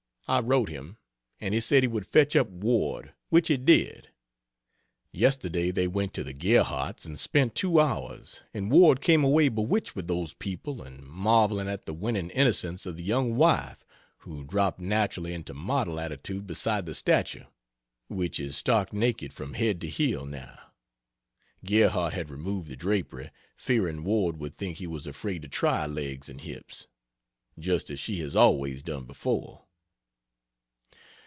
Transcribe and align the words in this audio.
I 0.27 0.39
wrote 0.39 0.69
him, 0.69 0.97
and 1.41 1.53
he 1.53 1.59
said 1.59 1.83
he 1.83 1.87
would 1.89 2.07
fetch 2.07 2.37
up 2.37 2.47
Ward 2.49 3.13
which 3.27 3.49
he 3.49 3.57
did. 3.57 4.11
Yesterday 5.11 5.71
they 5.71 5.89
went 5.89 6.13
to 6.13 6.23
the 6.23 6.33
Gerhardts 6.33 7.03
and 7.05 7.19
spent 7.19 7.53
two 7.53 7.81
hours, 7.81 8.39
and 8.53 8.71
Ward 8.71 9.01
came 9.01 9.25
away 9.25 9.49
bewitched 9.49 9.93
with 9.93 10.07
those 10.07 10.33
people 10.33 10.83
and 10.83 11.03
marveling 11.05 11.67
at 11.67 11.83
the 11.85 11.93
winning 11.93 12.29
innocence 12.29 12.85
of 12.85 12.95
the 12.95 13.03
young 13.03 13.35
wife, 13.35 13.85
who 14.19 14.45
dropped 14.45 14.79
naturally 14.79 15.33
into 15.33 15.53
model 15.53 15.99
attitude 15.99 16.47
beside 16.47 16.85
the 16.85 16.95
statue 16.95 17.43
(which 18.07 18.39
is 18.39 18.55
stark 18.55 18.93
naked 18.93 19.33
from 19.33 19.55
head 19.55 19.81
to 19.81 19.89
heel, 19.89 20.25
now 20.25 20.57
G. 21.61 21.75
had 21.79 22.29
removed 22.29 22.69
the 22.69 22.77
drapery, 22.77 23.31
fearing 23.57 24.05
Ward 24.05 24.37
would 24.37 24.57
think 24.57 24.77
he 24.77 24.87
was 24.87 25.05
afraid 25.05 25.41
to 25.41 25.49
try 25.49 25.85
legs 25.87 26.29
and 26.29 26.39
hips) 26.39 26.87
just 27.59 27.89
as 27.89 27.99
she 27.99 28.19
has 28.19 28.33
always 28.33 28.81
done 28.81 29.03
before. 29.03 29.65